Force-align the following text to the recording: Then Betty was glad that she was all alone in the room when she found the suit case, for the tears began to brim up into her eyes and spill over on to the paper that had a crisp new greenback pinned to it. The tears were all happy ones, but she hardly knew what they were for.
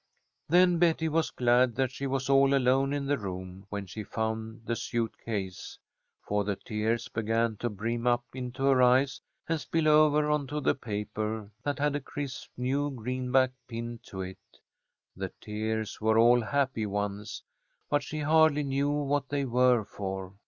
Then 0.49 0.79
Betty 0.79 1.07
was 1.07 1.29
glad 1.29 1.75
that 1.75 1.91
she 1.91 2.07
was 2.07 2.27
all 2.27 2.55
alone 2.55 2.91
in 2.91 3.05
the 3.05 3.19
room 3.19 3.67
when 3.69 3.85
she 3.85 4.01
found 4.03 4.65
the 4.65 4.75
suit 4.75 5.15
case, 5.23 5.77
for 6.27 6.43
the 6.43 6.55
tears 6.55 7.07
began 7.07 7.55
to 7.57 7.69
brim 7.69 8.07
up 8.07 8.23
into 8.33 8.63
her 8.63 8.81
eyes 8.81 9.21
and 9.47 9.61
spill 9.61 9.87
over 9.87 10.27
on 10.31 10.47
to 10.47 10.59
the 10.59 10.73
paper 10.73 11.51
that 11.61 11.77
had 11.77 11.95
a 11.95 12.01
crisp 12.01 12.49
new 12.57 12.89
greenback 12.89 13.51
pinned 13.67 14.01
to 14.05 14.21
it. 14.23 14.39
The 15.15 15.31
tears 15.39 16.01
were 16.01 16.17
all 16.17 16.41
happy 16.41 16.87
ones, 16.87 17.43
but 17.87 18.01
she 18.01 18.21
hardly 18.21 18.63
knew 18.63 18.89
what 18.89 19.29
they 19.29 19.45
were 19.45 19.83
for. 19.85 20.33